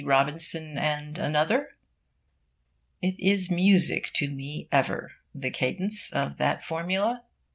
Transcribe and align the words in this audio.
Robinson 0.03 0.79
and 0.79 1.19
Another"?' 1.19 1.75
It 3.03 3.19
is 3.19 3.51
music 3.51 4.09
to 4.15 4.31
me 4.31 4.67
ever, 4.71 5.11
the 5.35 5.51
cadence 5.51 6.11
of 6.11 6.37
that 6.37 6.65
formula. 6.65 7.21